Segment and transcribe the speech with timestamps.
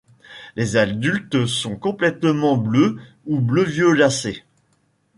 [0.55, 4.43] Les adultes sont complètement bleus ou bleu-violacés.